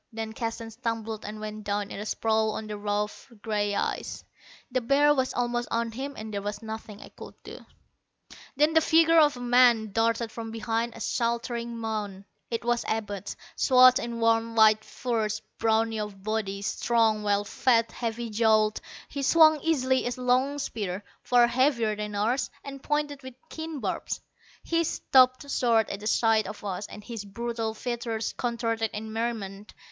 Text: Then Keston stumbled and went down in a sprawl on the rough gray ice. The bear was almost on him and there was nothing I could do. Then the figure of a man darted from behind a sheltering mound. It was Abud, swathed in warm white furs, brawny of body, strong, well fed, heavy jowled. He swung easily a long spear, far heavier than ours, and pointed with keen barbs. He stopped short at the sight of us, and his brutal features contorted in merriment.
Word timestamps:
Then 0.11 0.33
Keston 0.33 0.71
stumbled 0.71 1.23
and 1.25 1.39
went 1.39 1.63
down 1.63 1.91
in 1.91 1.99
a 1.99 2.07
sprawl 2.07 2.53
on 2.53 2.65
the 2.65 2.75
rough 2.75 3.31
gray 3.43 3.75
ice. 3.75 4.23
The 4.71 4.81
bear 4.81 5.13
was 5.13 5.31
almost 5.35 5.67
on 5.69 5.91
him 5.91 6.15
and 6.17 6.33
there 6.33 6.41
was 6.41 6.63
nothing 6.63 6.99
I 6.99 7.09
could 7.09 7.35
do. 7.43 7.59
Then 8.55 8.73
the 8.73 8.81
figure 8.81 9.19
of 9.19 9.37
a 9.37 9.41
man 9.41 9.91
darted 9.91 10.31
from 10.31 10.49
behind 10.49 10.95
a 10.95 10.99
sheltering 10.99 11.77
mound. 11.77 12.25
It 12.49 12.65
was 12.65 12.83
Abud, 12.87 13.35
swathed 13.55 13.99
in 13.99 14.19
warm 14.19 14.55
white 14.55 14.83
furs, 14.83 15.39
brawny 15.59 15.99
of 15.99 16.23
body, 16.23 16.63
strong, 16.63 17.21
well 17.21 17.43
fed, 17.43 17.91
heavy 17.91 18.31
jowled. 18.31 18.81
He 19.07 19.21
swung 19.21 19.59
easily 19.61 20.07
a 20.07 20.11
long 20.19 20.57
spear, 20.57 21.03
far 21.21 21.45
heavier 21.45 21.95
than 21.95 22.15
ours, 22.15 22.49
and 22.63 22.81
pointed 22.81 23.21
with 23.21 23.35
keen 23.51 23.79
barbs. 23.79 24.19
He 24.63 24.83
stopped 24.83 25.47
short 25.51 25.91
at 25.91 25.99
the 25.99 26.07
sight 26.07 26.47
of 26.47 26.63
us, 26.65 26.87
and 26.87 27.03
his 27.03 27.23
brutal 27.23 27.75
features 27.75 28.33
contorted 28.33 28.89
in 28.93 29.13
merriment. 29.13 29.75